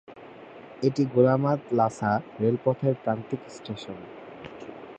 [0.81, 2.11] এটি গোলামাদ-লাসা
[2.39, 3.99] রেলপথের প্রান্তিক স্টেশন।